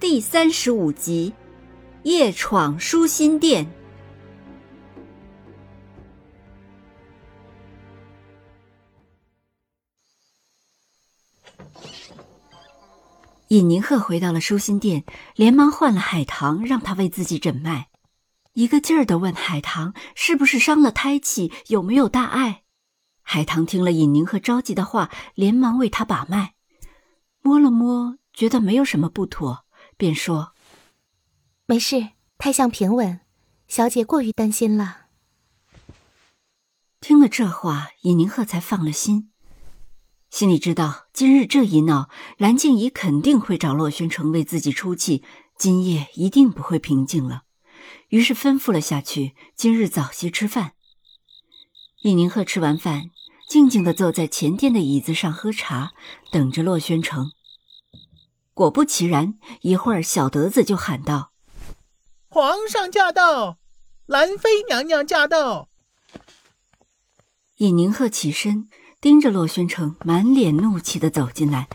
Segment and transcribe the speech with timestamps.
[0.00, 1.34] 第三十五集，
[2.04, 3.68] 夜闯舒心殿。
[13.48, 15.02] 尹宁鹤回到了舒心殿，
[15.34, 17.88] 连忙唤了海棠，让他为自己诊脉，
[18.52, 22.62] 一个劲儿的问海棠是不是伤了胎气，有没有大碍。
[23.22, 26.54] 海棠听了尹宁鹤着急的话，连忙为他把脉，
[27.42, 29.64] 摸了摸，觉得没有什么不妥。
[29.98, 30.54] 便说
[31.66, 33.20] ：“没事，胎相平稳，
[33.66, 35.08] 小姐过于担心了。”
[37.02, 39.30] 听了这话，尹宁鹤才放了心，
[40.30, 45.24] 心里知道今日这一闹，蓝静怡肯定会找洛宣城为自己出气，
[45.58, 47.42] 今夜一定不会平静了。
[48.10, 50.74] 于是吩咐了下去：“今日早些吃饭。”
[52.02, 53.10] 尹宁鹤吃完饭，
[53.48, 55.92] 静静的坐在前殿的椅子上喝茶，
[56.30, 57.32] 等着洛宣城。
[58.58, 61.30] 果不其然，一会儿小德子就喊道
[62.28, 63.58] ：“皇上驾到，
[64.06, 65.68] 兰妃娘娘驾到。”
[67.58, 68.68] 尹宁鹤起身，
[69.00, 71.68] 盯着洛宣城，满脸怒气的走进来。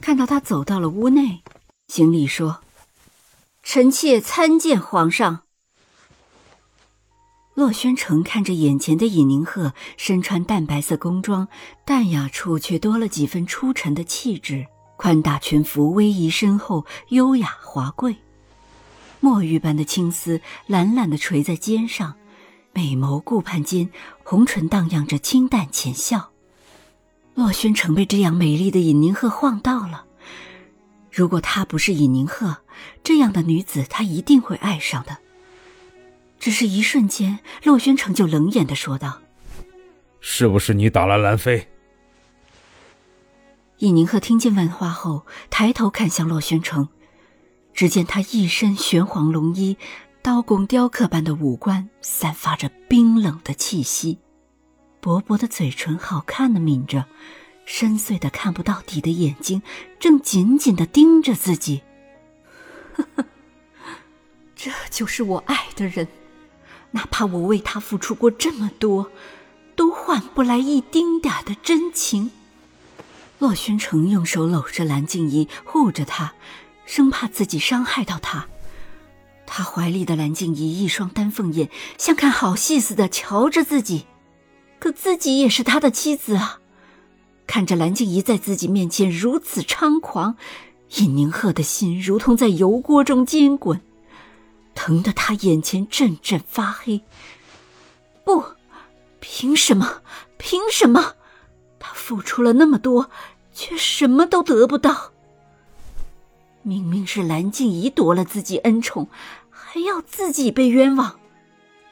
[0.00, 1.44] 看到他走到了屋内，
[1.86, 2.64] 行礼说
[3.62, 5.44] ：“臣妾参见皇上。”
[7.54, 11.46] 洛宣城看着眼前的尹宁鹤，身穿淡白色宫装，
[11.84, 14.66] 淡雅处却多了几分出尘的气质。
[14.98, 18.16] 宽大裙服，逶迤身后，优雅华贵。
[19.20, 22.16] 墨玉般的青丝懒懒的垂在肩上，
[22.72, 23.90] 美眸顾盼间，
[24.24, 26.30] 红唇荡漾着清淡浅笑。
[27.34, 30.04] 洛轩城被这样美丽的尹宁鹤晃到了。
[31.12, 32.56] 如果她不是尹宁鹤，
[33.04, 35.18] 这样的女子他一定会爱上的。
[36.40, 39.20] 只是一瞬间，洛轩城就冷眼的说道
[40.20, 41.68] ：“是不是你打了兰妃？”
[43.78, 46.88] 尹宁鹤听见问话后，抬头看向洛宣城，
[47.72, 49.76] 只见他一身玄黄龙衣，
[50.20, 54.18] 刀工雕刻般的五官散发着冰冷的气息，
[55.00, 57.04] 薄薄的嘴唇好看的抿着，
[57.64, 59.62] 深邃的看不到底的眼睛
[60.00, 61.82] 正紧紧的盯着自己。
[62.96, 63.24] 呵呵，
[64.56, 66.08] 这就是我爱的人，
[66.90, 69.12] 哪怕我为他付出过这么多，
[69.76, 72.32] 都换不来一丁点的真情。
[73.38, 76.32] 洛宣城用手搂着蓝静怡，护着她，
[76.84, 78.46] 生怕自己伤害到她。
[79.50, 84.04] 他怀里的蓝静怡一双丹凤眼像看好戏似的瞧着自己，
[84.78, 86.60] 可自己也是他的妻子啊！
[87.46, 90.36] 看着蓝静怡在自己面前如此猖狂，
[90.96, 93.80] 尹宁鹤的心如同在油锅中煎滚，
[94.74, 97.00] 疼得他眼前阵阵发黑。
[98.24, 98.44] 不，
[99.18, 100.02] 凭什么？
[100.36, 101.14] 凭什么？
[102.08, 103.10] 付出了那么多，
[103.52, 105.12] 却什么都得不到。
[106.62, 109.08] 明明是蓝静怡夺了自己恩宠，
[109.50, 111.20] 还要自己被冤枉，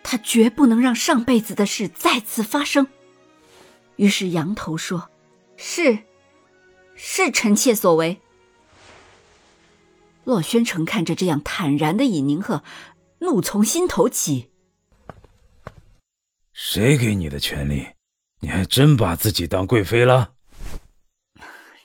[0.02, 2.86] 他绝不能让上辈子的事再次发生。
[3.96, 5.10] 于是扬头说
[5.58, 5.98] ：“是，
[6.94, 8.18] 是臣妾所为。”
[10.24, 12.64] 洛宣城看着这样坦然的尹宁鹤，
[13.18, 14.50] 怒从心头起。
[16.54, 17.86] 谁给你的权利？
[18.40, 20.34] 你还真把自己当贵妃了？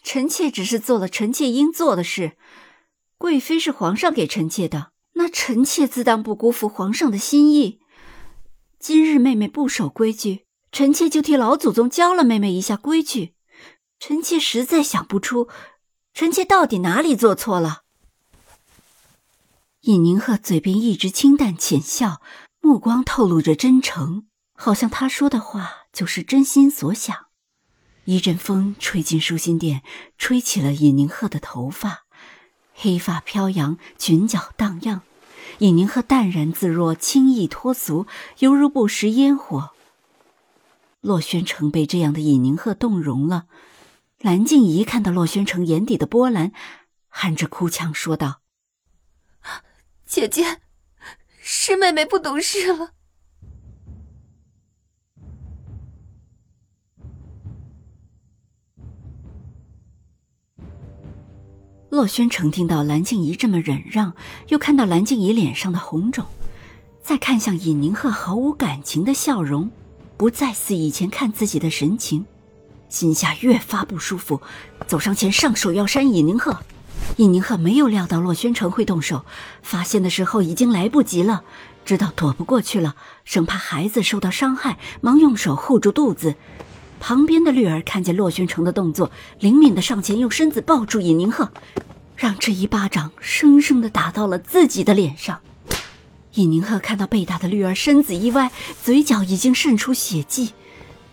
[0.03, 2.37] 臣妾只是做了臣妾应做的事，
[3.17, 7.79] 贵妃是皇上给臣妾的，那臣妾自当不辜负皇上的心意。
[8.79, 13.35] 今日妹妹不守规矩，臣妾就替老祖宗教了妹妹一下规矩。
[13.99, 15.47] 臣妾实在想不出，
[16.13, 17.83] 臣妾到底哪里做错了。
[19.81, 22.21] 尹宁鹤嘴边一直清淡浅笑，
[22.59, 24.25] 目光透露着真诚。
[24.63, 27.25] 好像他说的话就是真心所想。
[28.05, 29.81] 一阵风吹进舒心殿，
[30.19, 32.05] 吹起了尹宁鹤的头发，
[32.75, 35.01] 黑发飘扬，裙角荡漾。
[35.57, 38.05] 尹宁鹤淡然自若，轻易脱俗，
[38.37, 39.71] 犹如不食烟火。
[40.99, 43.47] 洛宣城被这样的尹宁鹤动容了。
[44.19, 46.51] 蓝静怡看到洛宣城眼底的波澜，
[47.07, 48.41] 含着哭腔说道
[50.05, 50.61] ：“姐姐，
[51.41, 52.91] 是妹妹不懂事了。”
[61.91, 64.13] 洛轩成听到蓝静怡这么忍让，
[64.47, 66.25] 又看到蓝静怡脸上的红肿，
[67.03, 69.69] 再看向尹宁鹤毫无感情的笑容，
[70.15, 72.25] 不再似以前看自己的神情，
[72.87, 74.41] 心下越发不舒服，
[74.87, 76.57] 走上前上手要扇尹宁鹤。
[77.17, 79.25] 尹宁鹤没有料到洛轩成会动手，
[79.61, 81.43] 发现的时候已经来不及了，
[81.83, 82.95] 知道躲不过去了，
[83.25, 86.37] 生怕孩子受到伤害，忙用手护住肚子。
[87.01, 91.51] 旁边的绿儿看见洛宣城的动作，灵敏的上前用身子抱住尹宁鹤，
[92.15, 95.41] 让这一巴掌生生的打到了自己的脸上。
[96.35, 98.51] 尹宁鹤看到被打的绿儿身子一歪，
[98.83, 100.53] 嘴角已经渗出血迹，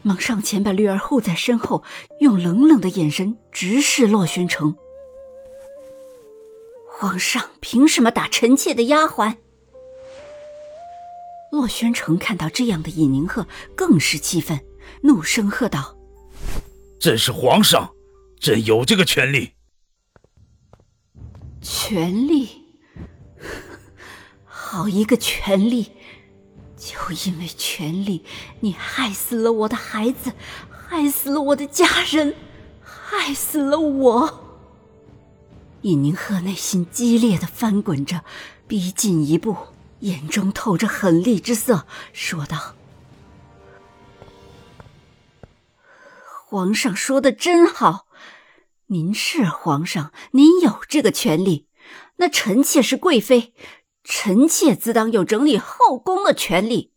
[0.02, 1.82] 忙上前把绿儿护在身后，
[2.20, 4.76] 用冷冷的眼神直视洛宣城。
[6.86, 9.36] 皇上凭什么打臣妾的丫鬟？
[11.50, 14.60] 洛宣城看到这样的尹宁鹤，更是气愤。
[15.02, 15.96] 怒声喝道
[17.00, 17.92] ：“朕是皇上，
[18.40, 19.52] 朕有这个权利。
[21.60, 22.64] 权利？
[24.44, 25.92] 好一个权利！
[26.76, 26.96] 就
[27.26, 28.24] 因为权利，
[28.60, 30.32] 你害死了我的孩子，
[30.70, 32.34] 害死了我的家人，
[32.80, 34.44] 害死了我。”
[35.82, 38.24] 尹宁鹤内心激烈的翻滚着，
[38.66, 39.56] 逼近一步，
[40.00, 42.74] 眼中透着狠厉之色，说道。
[46.50, 48.06] 皇上说的真好，
[48.86, 51.68] 您是皇上，您有这个权利。
[52.16, 53.52] 那臣妾是贵妃，
[54.02, 56.94] 臣妾自当有整理后宫的权利。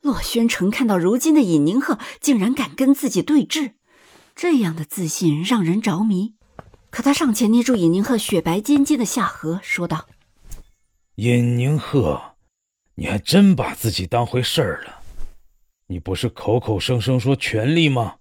[0.00, 3.74] 洛宣城看到如今的尹宁鹤竟然敢跟自己对峙，
[4.34, 6.36] 这样的自信让人着迷。
[6.88, 10.06] 可他上前捏住尹宁鹤雪白尖尖的下颌，说道
[11.16, 12.36] ：“尹宁鹤，
[12.94, 14.99] 你还真把自己当回事儿了。”
[15.90, 18.18] 你不是口口声声说权力吗？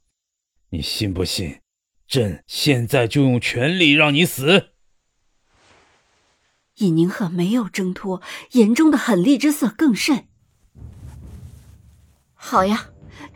[0.71, 1.59] 你信不信？
[2.07, 4.71] 朕现在就用权力让你死！
[6.77, 8.23] 尹宁鹤没有挣脱，
[8.53, 10.25] 眼中的狠厉之色更甚。
[12.33, 12.89] 好呀，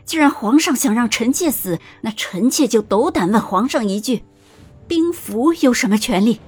[0.04, 4.24] 既然皇上想让臣妾死，那臣妾就斗胆问皇上一句：
[4.88, 6.40] 兵符有什么权利？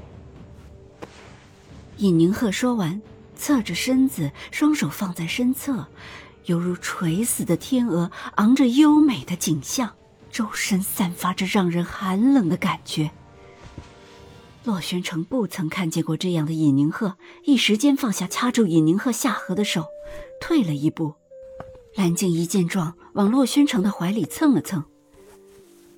[1.98, 3.00] 尹宁鹤说完，
[3.36, 5.86] 侧着身子，双手放在身侧。
[6.46, 9.94] 犹如垂死的天鹅，昂着优美的景象，
[10.30, 13.10] 周身散发着让人寒冷的感觉。
[14.64, 19.86] 洛宣城不曾看见过这样的尹宁鹤，一时间放下掐住尹宁鹤下颌的手，
[20.40, 21.14] 退了一步。
[21.94, 24.84] 蓝静一见状，往洛宣城的怀里蹭了蹭。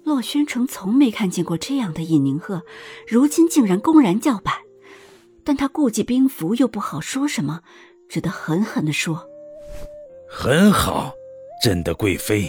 [0.04, 2.62] 洛宣城从没看见过这样的尹宁鹤，
[3.06, 4.54] 如今竟然公然叫板，
[5.44, 7.60] 但他顾忌兵符，又不好说什么，
[8.08, 9.26] 只得狠狠地说。
[10.30, 11.14] 很好，
[11.62, 12.48] 朕的贵妃，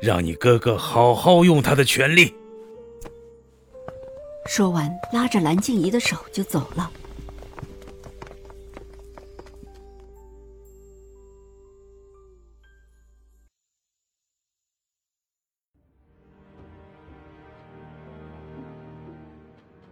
[0.00, 2.34] 让你哥哥好好用他的权力。
[4.46, 6.90] 说完，拉着蓝静怡的手就走了。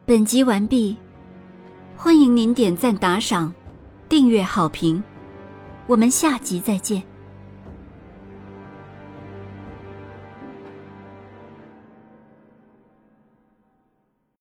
[0.04, 0.96] 本集完毕，
[1.96, 3.54] 欢迎您点赞、打赏、
[4.08, 5.02] 订阅、好评。
[5.86, 7.15] 我们下集再见。